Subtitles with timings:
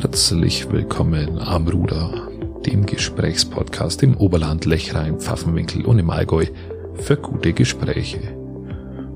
[0.00, 2.28] Herzlich willkommen am Ruder,
[2.64, 6.46] dem Gesprächspodcast im Oberland, Lechrein, Pfaffenwinkel und im Allgäu
[6.94, 8.20] für gute Gespräche.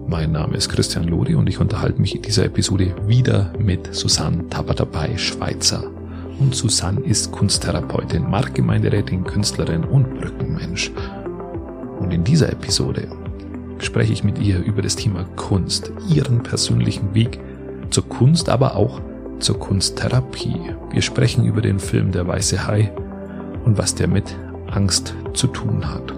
[0.07, 4.49] Mein Name ist Christian Lori und ich unterhalte mich in dieser Episode wieder mit Susanne
[4.51, 5.83] Tabatabai Schweizer.
[6.39, 10.93] Und Susanne ist Kunsttherapeutin, Marktgemeinderätin, Künstlerin und Brückenmensch.
[11.99, 13.09] Und in dieser Episode
[13.79, 17.41] spreche ich mit ihr über das Thema Kunst, ihren persönlichen Weg
[17.89, 19.01] zur Kunst, aber auch
[19.39, 20.75] zur Kunsttherapie.
[20.91, 22.93] Wir sprechen über den Film Der weiße Hai
[23.65, 24.37] und was der mit
[24.69, 26.15] Angst zu tun hat.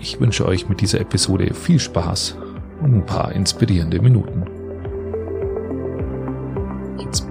[0.00, 2.36] Ich wünsche euch mit dieser Episode viel Spaß
[2.80, 4.44] und ein paar inspirierende Minuten.
[6.98, 7.26] Jetzt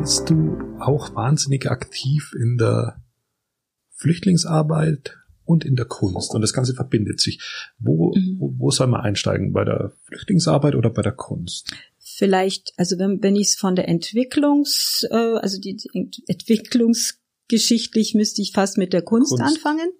[0.00, 3.00] bist du auch wahnsinnig aktiv in der
[3.94, 6.34] Flüchtlingsarbeit und in der Kunst.
[6.34, 7.40] Und das Ganze verbindet sich.
[7.78, 8.36] Wo, mhm.
[8.38, 9.52] wo, wo soll man einsteigen?
[9.52, 11.72] Bei der Flüchtlingsarbeit oder bei der Kunst?
[12.22, 18.42] Vielleicht, also wenn, wenn ich es von der Entwicklungs, äh, also die, die Entwicklungsgeschichtlich müsste
[18.42, 19.42] ich fast mit der Kunst, Kunst.
[19.42, 19.90] anfangen.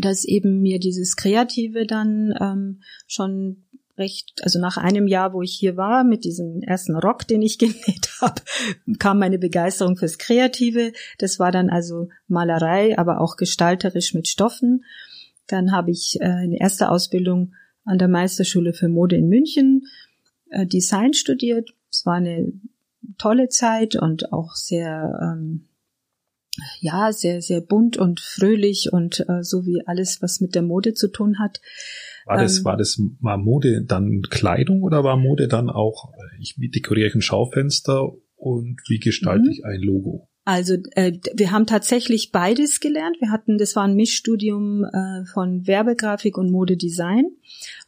[0.00, 3.66] Dass eben mir dieses Kreative dann ähm, schon
[3.98, 7.58] recht, also nach einem Jahr, wo ich hier war, mit diesem ersten Rock, den ich
[7.58, 8.40] genäht habe,
[8.98, 10.94] kam meine Begeisterung fürs Kreative.
[11.18, 14.86] Das war dann also Malerei, aber auch gestalterisch mit Stoffen.
[15.46, 17.52] Dann habe ich äh, eine erste Ausbildung
[17.84, 19.82] an der Meisterschule für Mode in München
[20.54, 21.70] äh, Design studiert.
[21.90, 22.52] Es war eine
[23.18, 25.68] tolle Zeit und auch sehr ähm,
[26.80, 30.94] ja sehr sehr bunt und fröhlich und äh, so wie alles was mit der Mode
[30.94, 31.60] zu tun hat
[32.26, 36.54] war das, ähm, war das, war Mode dann Kleidung oder war Mode dann auch, ich
[36.56, 39.50] dekoriere ein Schaufenster und wie gestalte mhm.
[39.50, 40.28] ich ein Logo?
[40.46, 43.16] Also äh, wir haben tatsächlich beides gelernt.
[43.18, 47.24] Wir hatten, das war ein Mischstudium äh, von Werbegrafik und Modedesign.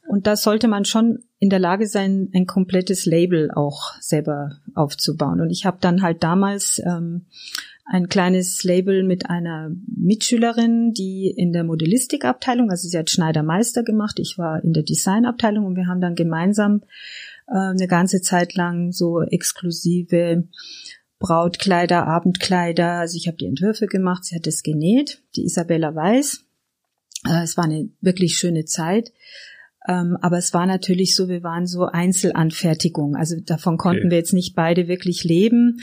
[0.09, 5.41] Und da sollte man schon in der Lage sein, ein komplettes Label auch selber aufzubauen.
[5.41, 7.27] Und ich habe dann halt damals ähm,
[7.87, 14.19] ein kleines Label mit einer Mitschülerin, die in der Modellistikabteilung, also sie hat Schneidermeister gemacht,
[14.19, 16.83] ich war in der Designabteilung und wir haben dann gemeinsam
[17.47, 20.49] äh, eine ganze Zeit lang so exklusive
[21.21, 26.45] Brautkleider, Abendkleider, also ich habe die Entwürfe gemacht, sie hat es genäht, die Isabella Weiß.
[27.25, 29.13] Äh, es war eine wirklich schöne Zeit.
[29.89, 33.17] Ähm, aber es war natürlich so, wir waren so Einzelanfertigung.
[33.17, 34.11] Also davon konnten okay.
[34.11, 35.79] wir jetzt nicht beide wirklich leben.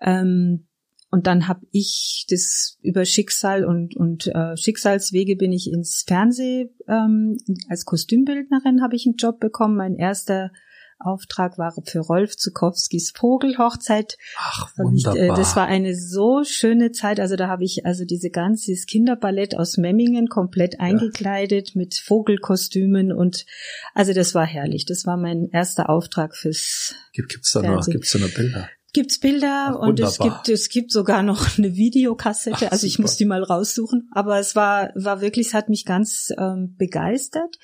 [0.00, 0.66] Ähm,
[1.10, 6.68] und dann habe ich das über Schicksal und, und äh, Schicksalswege bin ich ins Fernsehen
[6.86, 7.38] ähm,
[7.68, 9.76] als Kostümbildnerin habe ich einen Job bekommen.
[9.76, 10.50] Mein erster
[10.98, 14.16] Auftrag war für Rolf Zukowskis Vogelhochzeit.
[14.36, 15.12] Ach, wunderbar.
[15.12, 17.20] Und, äh, das war eine so schöne Zeit.
[17.20, 21.78] Also da habe ich also diese ganze Kinderballett aus Memmingen komplett eingekleidet ja.
[21.78, 23.46] mit Vogelkostümen und
[23.94, 24.86] also das war herrlich.
[24.86, 28.68] Das war mein erster Auftrag fürs Gibt, Gibt's da noch, gibt's da noch Bilder?
[28.92, 32.66] gibt's Bilder Ach, und es gibt es gibt sogar noch eine Videokassette.
[32.68, 34.08] Ach, also ich muss die mal raussuchen.
[34.12, 37.58] Aber es war war wirklich, es hat mich ganz ähm, begeistert.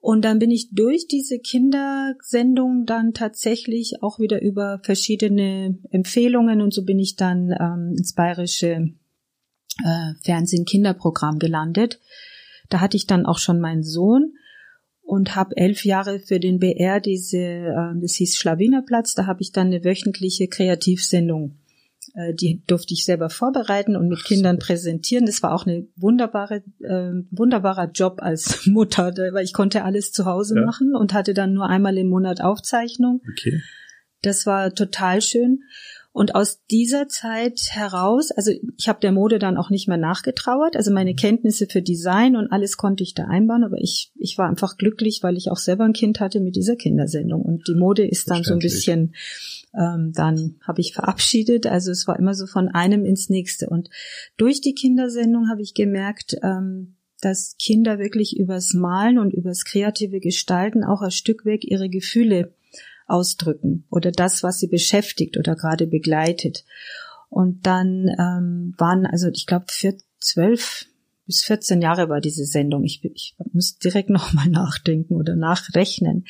[0.00, 6.72] Und dann bin ich durch diese Kindersendung dann tatsächlich auch wieder über verschiedene Empfehlungen und
[6.72, 8.88] so bin ich dann ähm, ins bayerische
[9.84, 12.00] äh, Fernsehen-Kinderprogramm gelandet.
[12.70, 14.32] Da hatte ich dann auch schon meinen Sohn
[15.02, 19.52] und habe elf Jahre für den BR diese, äh, das hieß Schlawinerplatz, da habe ich
[19.52, 21.59] dann eine wöchentliche Kreativsendung.
[22.20, 25.26] Äh, die durfte ich selber vorbereiten und mit Kindern präsentieren.
[25.26, 30.24] Das war auch eine wunderbare, äh, wunderbarer Job als Mutter, weil ich konnte alles zu
[30.24, 30.64] Hause ja.
[30.64, 33.22] machen und hatte dann nur einmal im Monat Aufzeichnung.
[33.32, 33.60] Okay.
[34.22, 35.60] Das war total schön.
[36.12, 40.76] Und aus dieser Zeit heraus, also ich habe der Mode dann auch nicht mehr nachgetrauert,
[40.76, 41.16] also meine mhm.
[41.16, 45.20] Kenntnisse für Design und alles konnte ich da einbauen, aber ich, ich war einfach glücklich,
[45.22, 47.42] weil ich auch selber ein Kind hatte mit dieser Kindersendung.
[47.42, 49.14] Und die Mode ist dann so ein bisschen,
[49.74, 53.68] ähm, dann habe ich verabschiedet, also es war immer so von einem ins nächste.
[53.68, 53.88] Und
[54.36, 60.20] durch die Kindersendung habe ich gemerkt, ähm, dass Kinder wirklich übers Malen und übers kreative
[60.20, 62.54] Gestalten auch ein Stück weg ihre Gefühle
[63.06, 66.64] ausdrücken oder das, was sie beschäftigt oder gerade begleitet.
[67.28, 69.66] Und dann ähm, waren, also ich glaube,
[70.18, 70.86] zwölf
[71.26, 72.84] bis 14 Jahre war diese Sendung.
[72.84, 76.26] Ich, ich muss direkt nochmal nachdenken oder nachrechnen.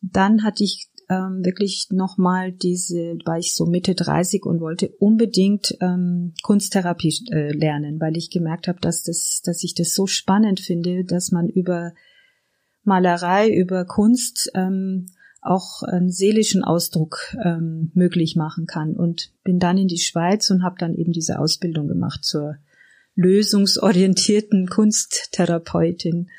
[0.00, 5.76] Dann hatte ich ähm, wirklich nochmal diese, war ich so Mitte 30 und wollte unbedingt
[5.80, 10.60] ähm, Kunsttherapie äh, lernen, weil ich gemerkt habe, dass das, dass ich das so spannend
[10.60, 11.92] finde, dass man über
[12.84, 15.06] Malerei, über Kunst ähm,
[15.42, 18.94] auch einen seelischen Ausdruck ähm, möglich machen kann.
[18.94, 22.56] Und bin dann in die Schweiz und habe dann eben diese Ausbildung gemacht zur
[23.16, 26.30] lösungsorientierten Kunsttherapeutin.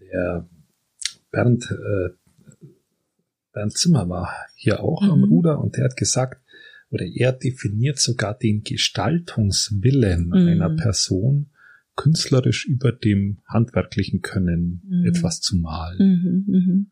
[0.00, 0.46] Der
[1.30, 2.10] Bernd äh,
[3.54, 5.10] Bernd Zimmer war hier auch mhm.
[5.10, 6.42] am Ruder und der hat gesagt,
[6.90, 10.34] oder er definiert sogar den Gestaltungswillen mhm.
[10.34, 11.50] einer Person
[11.96, 15.06] künstlerisch über dem handwerklichen Können mhm.
[15.06, 15.98] etwas zu malen.
[15.98, 16.86] Mhm, mhm.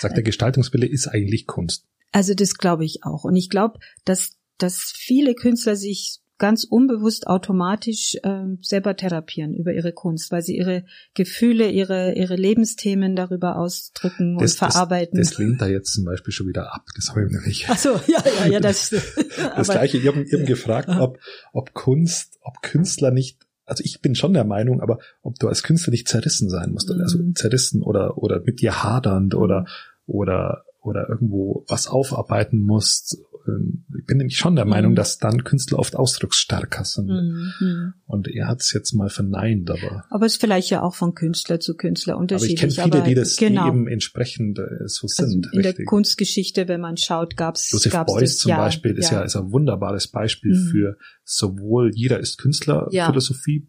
[0.00, 1.86] Sagt der Gestaltungswille ist eigentlich Kunst.
[2.12, 3.24] Also das glaube ich auch.
[3.24, 9.72] Und ich glaube, dass, dass viele Künstler sich ganz unbewusst automatisch äh, selber therapieren über
[9.72, 10.84] ihre Kunst, weil sie ihre
[11.14, 15.18] Gefühle, ihre, ihre Lebensthemen darüber ausdrücken das, und verarbeiten.
[15.18, 16.84] Das, das lehnt da jetzt zum Beispiel schon wieder ab.
[16.94, 17.66] Das habe ich nämlich.
[17.68, 18.90] Ach so, ja, ja, ja, das.
[19.56, 19.98] das gleiche.
[19.98, 21.18] Ich habe eben gefragt, ob,
[21.52, 23.38] ob Kunst, ob Künstler nicht
[23.68, 26.88] also ich bin schon der Meinung, aber ob du als Künstler nicht zerrissen sein musst,
[26.88, 27.00] mhm.
[27.00, 29.66] also zerrissen oder oder mit dir hadernd oder
[30.06, 33.18] oder oder irgendwo was aufarbeiten musst.
[34.06, 34.94] Ich bin nämlich schon der Meinung, mhm.
[34.94, 37.08] dass dann Künstler oft ausdrucksstärker sind.
[37.08, 37.94] Mhm.
[38.06, 40.04] Und er hat es jetzt mal verneint, aber.
[40.10, 42.60] Aber es ist vielleicht ja auch von Künstler zu Künstler unterschiedlich.
[42.60, 43.64] Aber ich kenne viele, die das genau.
[43.64, 45.46] die eben entsprechend äh, so also sind.
[45.46, 45.76] Also in richtig.
[45.78, 47.72] der Kunstgeschichte, wenn man schaut, gab es.
[47.72, 49.18] Joseph gab's Beuys das, zum ja, Beispiel ist ja.
[49.18, 50.68] ja ist ein wunderbares Beispiel mhm.
[50.68, 53.06] für sowohl jeder ist Künstler ja.
[53.06, 53.66] Philosophie.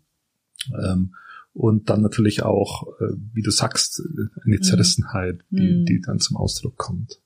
[0.79, 1.15] Ähm,
[1.53, 4.03] und dann natürlich auch, äh, wie du sagst,
[4.45, 4.61] eine mhm.
[4.61, 5.85] Zerrissenheit, die, mhm.
[5.85, 7.19] die dann zum Ausdruck kommt.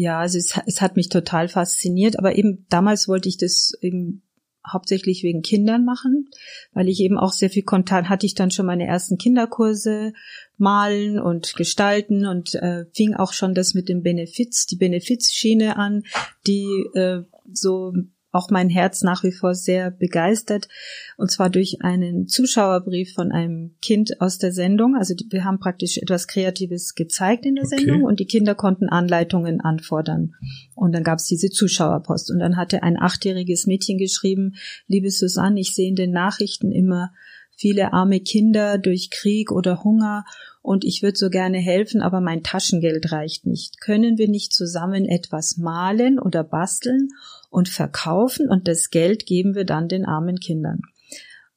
[0.00, 4.22] Ja, also es, es hat mich total fasziniert, aber eben damals wollte ich das eben
[4.64, 6.28] hauptsächlich wegen Kindern machen,
[6.72, 10.12] weil ich eben auch sehr viel Kontakt hatte ich dann schon meine ersten Kinderkurse
[10.56, 16.04] malen und gestalten und äh, fing auch schon das mit dem Benefiz, die Benefizschiene an,
[16.46, 17.22] die äh,
[17.52, 17.92] so
[18.30, 20.68] auch mein Herz nach wie vor sehr begeistert.
[21.16, 24.96] Und zwar durch einen Zuschauerbrief von einem Kind aus der Sendung.
[24.96, 27.76] Also wir haben praktisch etwas Kreatives gezeigt in der okay.
[27.76, 30.34] Sendung und die Kinder konnten Anleitungen anfordern.
[30.74, 32.30] Und dann gab es diese Zuschauerpost.
[32.30, 34.54] Und dann hatte ein achtjähriges Mädchen geschrieben,
[34.86, 37.12] liebe Susanne, ich sehe in den Nachrichten immer
[37.56, 40.24] viele arme Kinder durch Krieg oder Hunger
[40.62, 43.80] und ich würde so gerne helfen, aber mein Taschengeld reicht nicht.
[43.80, 47.08] Können wir nicht zusammen etwas malen oder basteln
[47.50, 50.80] und verkaufen und das Geld geben wir dann den armen Kindern.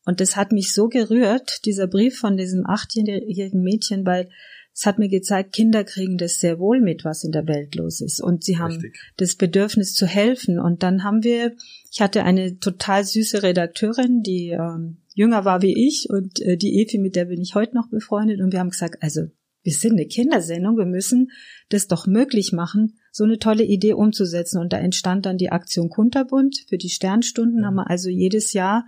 [0.06, 4.30] Und das hat mich so gerührt, dieser Brief von diesem achtjährigen Mädchen, weil
[4.74, 8.00] es hat mir gezeigt, Kinder kriegen das sehr wohl mit, was in der Welt los
[8.02, 8.22] ist.
[8.22, 8.98] Und sie haben Richtig.
[9.18, 10.60] das Bedürfnis zu helfen.
[10.60, 11.56] Und dann haben wir,
[11.92, 16.82] ich hatte eine total süße Redakteurin, die ähm, jünger war wie ich und äh, die
[16.82, 18.40] Evi, mit der bin ich heute noch befreundet.
[18.40, 19.24] Und wir haben gesagt, also
[19.64, 21.32] wir sind eine Kindersendung, wir müssen
[21.70, 24.60] das doch möglich machen, so eine tolle Idee umzusetzen.
[24.60, 28.86] Und da entstand dann die Aktion Kunterbund für die Sternstunden, haben wir also jedes Jahr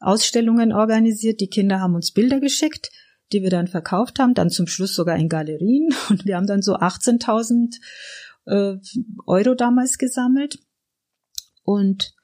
[0.00, 1.40] Ausstellungen organisiert.
[1.40, 2.90] Die Kinder haben uns Bilder geschickt,
[3.32, 5.88] die wir dann verkauft haben, dann zum Schluss sogar in Galerien.
[6.10, 7.76] Und wir haben dann so 18.000
[8.46, 8.76] äh,
[9.26, 10.58] Euro damals gesammelt.
[11.62, 12.14] Und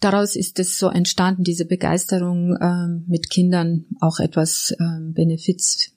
[0.00, 5.90] daraus ist es so entstanden, diese Begeisterung äh, mit Kindern auch etwas äh, Benefiz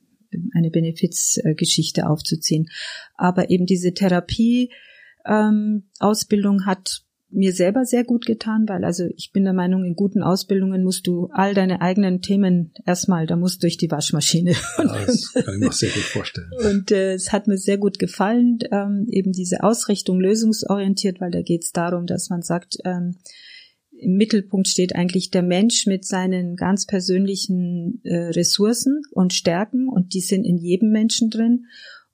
[0.53, 2.67] eine Benefizgeschichte aufzuziehen.
[3.15, 4.71] Aber eben diese Therapie
[5.25, 9.95] ähm, Ausbildung hat mir selber sehr gut getan, weil also ich bin der Meinung, in
[9.95, 14.55] guten Ausbildungen musst du all deine eigenen Themen erstmal, da musst du durch die Waschmaschine.
[14.77, 16.49] Ja, das kann ich mir sehr gut vorstellen.
[16.65, 21.41] Und äh, es hat mir sehr gut gefallen, ähm, eben diese Ausrichtung lösungsorientiert, weil da
[21.41, 23.17] geht es darum, dass man sagt, ähm,
[23.99, 30.13] im Mittelpunkt steht eigentlich der Mensch mit seinen ganz persönlichen äh, Ressourcen und Stärken und
[30.13, 31.65] die sind in jedem Menschen drin.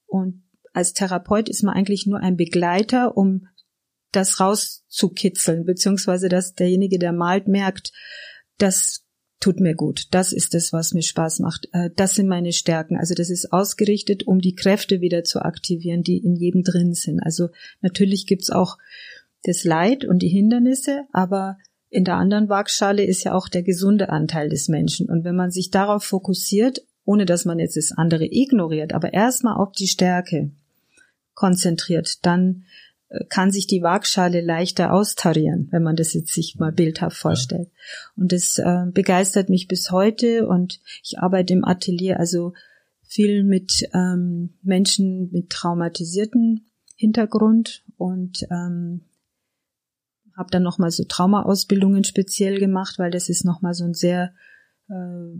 [0.05, 0.43] Und
[0.73, 3.47] als Therapeut ist man eigentlich nur ein Begleiter, um
[4.15, 7.91] das rauszukitzeln, beziehungsweise dass derjenige, der malt, merkt,
[8.57, 9.03] das
[9.39, 12.95] tut mir gut, das ist es, was mir Spaß macht, äh, das sind meine Stärken.
[12.95, 17.19] Also das ist ausgerichtet, um die Kräfte wieder zu aktivieren, die in jedem drin sind.
[17.19, 17.49] Also
[17.81, 18.77] natürlich gibt's auch
[19.43, 21.57] das Leid und die Hindernisse, aber
[21.89, 25.09] in der anderen Waagschale ist ja auch der gesunde Anteil des Menschen.
[25.09, 29.57] Und wenn man sich darauf fokussiert, ohne dass man jetzt das andere ignoriert, aber erstmal
[29.57, 30.51] auf die Stärke
[31.33, 32.63] konzentriert, dann
[33.29, 37.69] kann sich die Waagschale leichter austarieren, wenn man das jetzt sich mal bildhaft vorstellt.
[37.69, 38.23] Ja.
[38.23, 42.53] Und das äh, begeistert mich bis heute und ich arbeite im Atelier also
[43.03, 49.01] viel mit ähm, Menschen mit traumatisierten Hintergrund und ähm,
[50.35, 54.33] habe dann nochmal so Traumaausbildungen speziell gemacht, weil das ist nochmal so ein sehr
[54.89, 55.37] äh,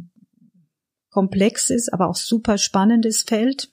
[1.09, 3.71] komplexes, aber auch super spannendes Feld,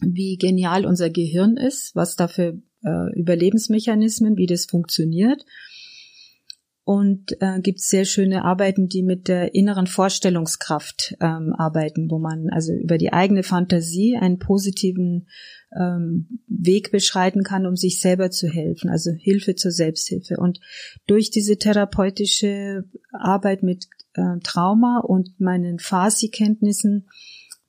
[0.00, 5.44] wie genial unser Gehirn ist, was da für äh, Überlebensmechanismen, wie das funktioniert.
[6.84, 12.48] Und äh, gibt sehr schöne Arbeiten, die mit der inneren Vorstellungskraft ähm, arbeiten, wo man
[12.48, 15.28] also über die eigene Fantasie einen positiven
[15.78, 20.38] ähm, Weg beschreiten kann, um sich selber zu helfen, also Hilfe zur Selbsthilfe.
[20.38, 20.60] Und
[21.06, 27.08] durch diese therapeutische Arbeit mit äh, Trauma und meinen Farsi-Kenntnissen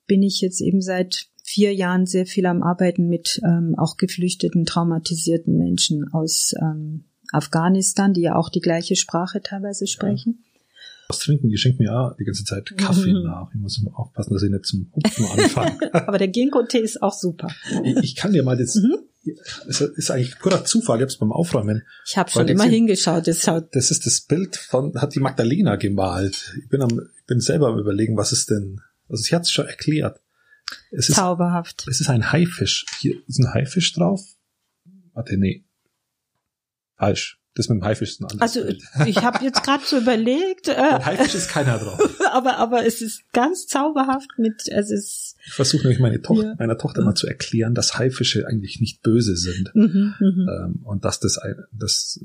[0.08, 4.66] bin ich jetzt eben seit vier Jahren sehr viel am Arbeiten mit ähm, auch geflüchteten,
[4.66, 10.44] traumatisierten Menschen aus ähm, Afghanistan, die ja auch die gleiche Sprache teilweise sprechen.
[10.44, 10.46] Ja.
[11.08, 13.24] Was trinken, die schenken mir ja die ganze Zeit Kaffee mhm.
[13.24, 13.50] nach.
[13.52, 15.94] Ich muss immer aufpassen, dass ich nicht zum Hupfen anfange.
[16.08, 17.48] Aber der Ginkgo-Tee ist auch super.
[17.84, 19.00] Ich, ich kann dir mal das, mhm.
[19.68, 21.82] es ist eigentlich purer Zufall, ich habe es beim Aufräumen.
[22.06, 23.28] Ich habe schon immer hingeschaut.
[23.28, 26.56] Das, schaut das ist das Bild von, hat die Magdalena gemalt.
[26.62, 29.52] Ich bin am, ich bin selber am überlegen, was ist denn, also sie hat es
[29.52, 30.22] schon erklärt.
[30.92, 31.82] Es Zauberhaft.
[31.82, 32.86] Ist, es ist ein Haifisch.
[33.00, 34.22] Hier ist ein Haifisch drauf.
[35.14, 35.66] Warte, nee.
[36.98, 37.40] Falsch.
[37.56, 38.84] Das mit dem Haifisch ist ein anderes Also Bild.
[39.08, 40.68] ich habe jetzt gerade so überlegt.
[40.68, 42.00] Äh, Haifisch ist keiner drauf.
[42.32, 44.68] aber aber es ist ganz zauberhaft mit.
[44.68, 45.36] Es ist.
[45.46, 46.56] Ich versuche nämlich meine Tochter, ja.
[46.58, 50.50] meiner Tochter mal zu erklären, dass Haifische eigentlich nicht böse sind mhm, mhm.
[50.50, 51.40] ähm, und dass das,
[51.72, 52.20] das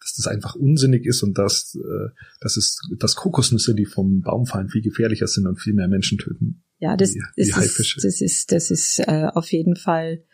[0.00, 2.08] dass das einfach unsinnig ist und dass, äh,
[2.40, 6.18] dass es dass Kokosnüsse, die vom Baum fallen, viel gefährlicher sind und viel mehr Menschen
[6.18, 6.64] töten.
[6.82, 10.24] Ja, das, das, ist, das ist das ist äh, auf jeden Fall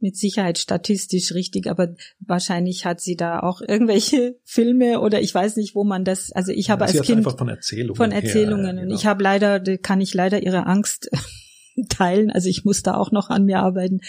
[0.00, 5.56] mit Sicherheit statistisch richtig, aber wahrscheinlich hat sie da auch irgendwelche Filme oder ich weiß
[5.56, 8.74] nicht, wo man das, also ich habe ja, als Kind von Erzählungen, von Erzählungen her,
[8.74, 8.94] und genau.
[8.94, 11.10] ich habe leider, kann ich leider ihre Angst
[11.88, 12.30] teilen.
[12.30, 14.00] Also ich muss da auch noch an mir arbeiten.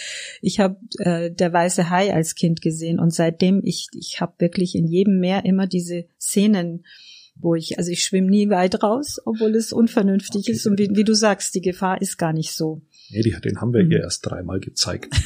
[0.44, 4.76] Ich habe äh, der weiße Hai als Kind gesehen und seitdem ich ich habe wirklich
[4.76, 6.86] in jedem Meer immer diese Szenen
[7.36, 10.52] wo ich, also ich schwimme nie weit raus, obwohl es unvernünftig okay.
[10.54, 12.82] ist und wie, wie, du sagst, die Gefahr ist gar nicht so.
[13.10, 13.92] Nee, die, den haben wir mhm.
[13.92, 15.14] ihr erst dreimal gezeigt.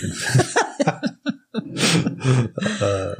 [2.81, 3.15] äh,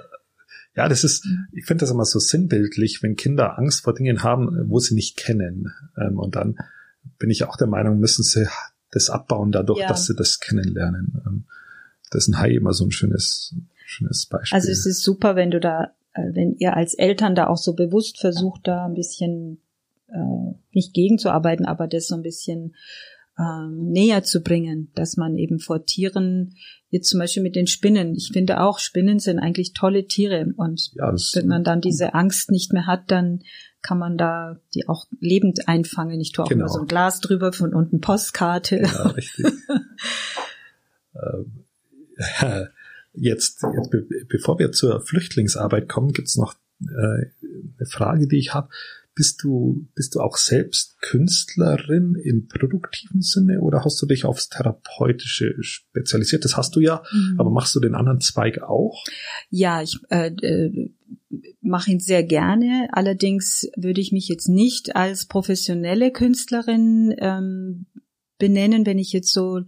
[0.76, 4.70] ja, das ist, ich finde das immer so sinnbildlich, wenn Kinder Angst vor Dingen haben,
[4.70, 5.74] wo sie nicht kennen.
[5.98, 6.56] Ähm, und dann
[7.18, 8.48] bin ich auch der Meinung, müssen sie
[8.92, 9.88] das abbauen dadurch, ja.
[9.88, 11.22] dass sie das kennenlernen.
[11.26, 11.46] Ähm,
[12.12, 13.56] das ist ein Hai immer so ein schönes,
[13.86, 14.56] schönes Beispiel.
[14.56, 18.20] Also es ist super, wenn du da, wenn ihr als Eltern da auch so bewusst
[18.20, 19.62] versucht, da ein bisschen
[20.08, 22.76] äh, nicht gegenzuarbeiten, aber das so ein bisschen
[23.38, 26.56] ähm, näher zu bringen, dass man eben vor Tieren,
[26.90, 30.92] jetzt zum Beispiel mit den Spinnen, ich finde auch, Spinnen sind eigentlich tolle Tiere und
[30.94, 33.44] ja, wenn man dann diese Angst nicht mehr hat, dann
[33.82, 36.20] kann man da die auch lebend einfangen.
[36.20, 36.66] Ich tue auch genau.
[36.66, 38.82] immer so ein Glas drüber von unten Postkarte.
[38.82, 39.46] Ja, richtig.
[41.16, 41.64] ähm,
[43.20, 46.86] jetzt, jetzt be bevor wir zur Flüchtlingsarbeit kommen, gibt's noch äh,
[47.78, 48.70] eine Frage, die ich habe.
[49.16, 54.48] Bist du, bist du auch selbst Künstlerin im produktiven Sinne oder hast du dich aufs
[54.48, 56.46] Therapeutische spezialisiert?
[56.46, 57.36] Das hast du ja, mhm.
[57.38, 59.04] aber machst du den anderen Zweig auch?
[59.50, 60.94] Ja, ich äh, äh,
[61.60, 62.88] mache ihn sehr gerne.
[62.94, 67.88] Allerdings würde ich mich jetzt nicht als professionelle Künstlerin ähm,
[68.38, 69.62] benennen, wenn ich jetzt so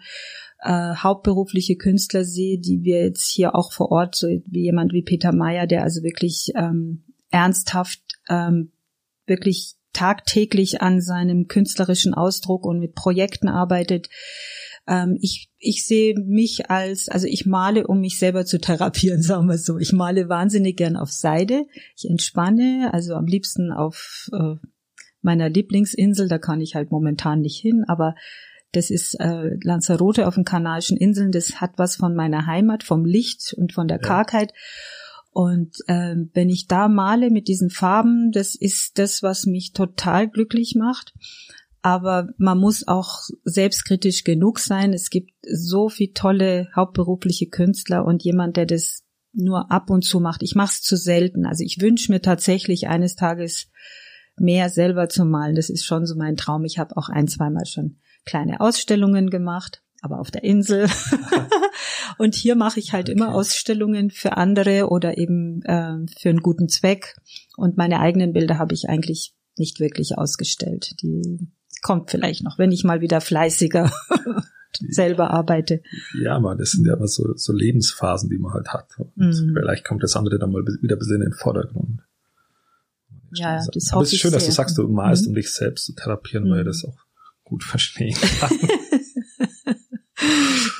[0.61, 5.01] äh, hauptberufliche Künstler sehe, die wir jetzt hier auch vor Ort, so wie jemand wie
[5.01, 8.71] Peter Meyer, der also wirklich ähm, ernsthaft ähm,
[9.25, 14.09] wirklich tagtäglich an seinem künstlerischen Ausdruck und mit Projekten arbeitet.
[14.87, 19.47] Ähm, ich, ich sehe mich als, also ich male, um mich selber zu therapieren, sagen
[19.47, 19.77] wir so.
[19.77, 21.65] Ich male wahnsinnig gern auf Seide.
[21.95, 24.55] Ich entspanne, also am liebsten auf äh,
[25.21, 28.15] meiner Lieblingsinsel, da kann ich halt momentan nicht hin, aber
[28.71, 33.05] das ist äh, Lanzarote auf den Kanarischen Inseln, das hat was von meiner Heimat, vom
[33.05, 34.07] Licht und von der ja.
[34.07, 34.53] Kargheit.
[35.31, 40.29] Und äh, wenn ich da male mit diesen Farben, das ist das, was mich total
[40.29, 41.13] glücklich macht.
[41.81, 44.93] Aber man muss auch selbstkritisch genug sein.
[44.93, 50.19] Es gibt so viel tolle hauptberufliche Künstler und jemand, der das nur ab und zu
[50.19, 50.43] macht.
[50.43, 51.45] Ich mache es zu selten.
[51.45, 53.69] Also ich wünsche mir tatsächlich eines Tages
[54.37, 55.55] mehr selber zu malen.
[55.55, 56.65] Das ist schon so mein Traum.
[56.65, 60.87] Ich habe auch ein, zweimal schon kleine Ausstellungen gemacht aber auf der Insel.
[62.17, 63.17] und hier mache ich halt okay.
[63.17, 67.15] immer Ausstellungen für andere oder eben äh, für einen guten Zweck.
[67.55, 70.95] Und meine eigenen Bilder habe ich eigentlich nicht wirklich ausgestellt.
[71.01, 71.47] Die
[71.83, 73.91] kommt vielleicht noch, wenn ich mal wieder fleißiger
[74.89, 75.81] selber arbeite.
[76.19, 78.87] Ja, man, das sind ja immer so, so Lebensphasen, die man halt hat.
[78.97, 79.53] Und mhm.
[79.55, 82.01] vielleicht kommt das andere dann mal wieder ein bisschen in den Vordergrund.
[83.33, 85.29] Ja, das hoffe Aber es ist schön, dass du sagst, du malst, mhm.
[85.29, 86.51] um dich selbst zu therapieren, mhm.
[86.51, 86.97] weil das auch
[87.51, 88.57] gut verstehen kann.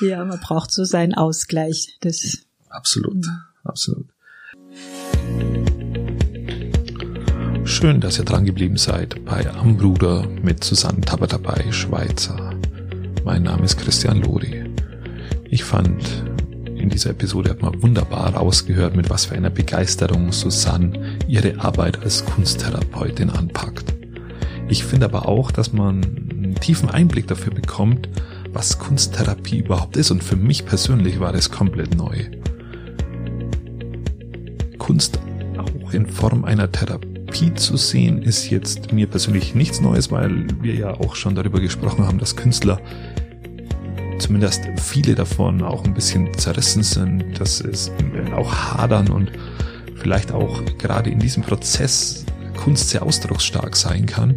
[0.00, 1.98] ja, man braucht so seinen Ausgleich.
[2.00, 2.38] Das
[2.70, 3.26] absolut,
[3.62, 4.08] absolut.
[7.64, 12.54] Schön, dass ihr dran geblieben seid bei Am Bruder mit Susanne dabei, Schweizer.
[13.22, 14.64] Mein Name ist Christian Lodi.
[15.50, 16.02] Ich fand,
[16.74, 22.02] in dieser Episode hat man wunderbar rausgehört, mit was für einer Begeisterung Susanne ihre Arbeit
[22.02, 23.92] als Kunsttherapeutin anpackt.
[24.68, 28.10] Ich finde aber auch, dass man einen tiefen Einblick dafür bekommt,
[28.52, 32.26] was Kunsttherapie überhaupt ist und für mich persönlich war das komplett neu.
[34.76, 35.18] Kunst
[35.56, 40.74] auch in Form einer Therapie zu sehen, ist jetzt mir persönlich nichts Neues, weil wir
[40.74, 42.78] ja auch schon darüber gesprochen haben, dass Künstler
[44.18, 47.90] zumindest viele davon auch ein bisschen zerrissen sind, dass es
[48.36, 49.32] auch hadern und
[49.96, 52.26] vielleicht auch gerade in diesem Prozess
[52.62, 54.36] Kunst sehr ausdrucksstark sein kann,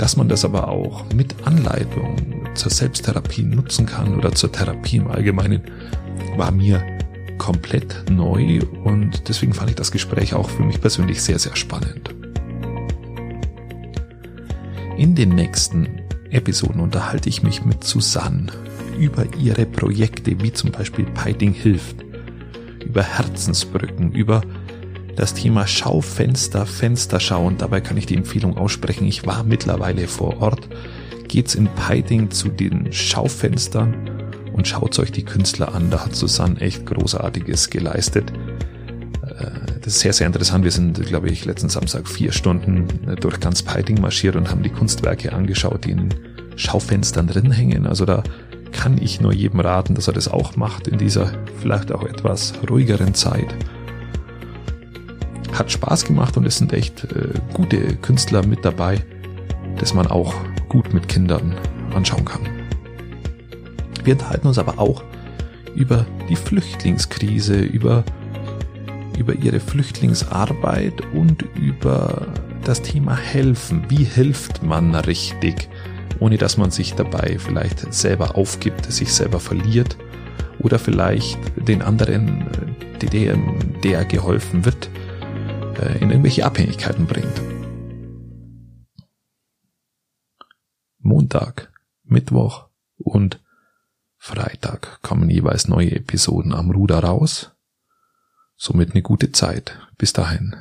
[0.00, 2.16] dass man das aber auch mit Anleitung
[2.54, 5.60] zur Selbsttherapie nutzen kann oder zur Therapie im Allgemeinen,
[6.38, 6.82] war mir
[7.36, 12.14] komplett neu und deswegen fand ich das Gespräch auch für mich persönlich sehr, sehr spannend.
[14.96, 15.86] In den nächsten
[16.30, 18.46] Episoden unterhalte ich mich mit Susanne
[18.98, 21.96] über ihre Projekte wie zum Beispiel Piting hilft,
[22.82, 24.40] über Herzensbrücken, über
[25.20, 29.06] das Thema Schaufenster, Fensterschau und dabei kann ich die Empfehlung aussprechen.
[29.06, 30.66] Ich war mittlerweile vor Ort.
[31.28, 33.94] Geht's in Peiting zu den Schaufenstern
[34.54, 35.90] und schaut euch die Künstler an.
[35.90, 38.32] Da hat Susanne echt Großartiges geleistet.
[39.22, 39.50] Äh,
[39.82, 40.64] das ist sehr, sehr interessant.
[40.64, 44.62] Wir sind, glaube ich, letzten Samstag vier Stunden äh, durch ganz Peiting marschiert und haben
[44.62, 46.08] die Kunstwerke angeschaut, die in
[46.56, 47.86] Schaufenstern drin hängen.
[47.86, 48.22] Also da
[48.72, 52.54] kann ich nur jedem raten, dass er das auch macht in dieser vielleicht auch etwas
[52.70, 53.54] ruhigeren Zeit
[55.60, 59.04] hat Spaß gemacht und es sind echt äh, gute Künstler mit dabei,
[59.78, 60.34] dass man auch
[60.68, 61.54] gut mit Kindern
[61.94, 62.48] anschauen kann.
[64.02, 65.04] Wir unterhalten uns aber auch
[65.74, 68.04] über die Flüchtlingskrise, über,
[69.18, 72.28] über ihre Flüchtlingsarbeit und über
[72.64, 73.84] das Thema Helfen.
[73.88, 75.68] Wie hilft man richtig,
[76.20, 79.98] ohne dass man sich dabei vielleicht selber aufgibt, sich selber verliert
[80.58, 82.46] oder vielleicht den anderen,
[83.12, 83.36] der,
[83.84, 84.99] der geholfen wird, äh,
[86.00, 87.40] in irgendwelche Abhängigkeiten bringt.
[90.98, 91.72] Montag,
[92.04, 92.68] Mittwoch
[92.98, 93.40] und
[94.16, 97.52] Freitag kommen jeweils neue Episoden am Ruder raus.
[98.56, 99.78] Somit eine gute Zeit.
[99.96, 100.54] Bis dahin.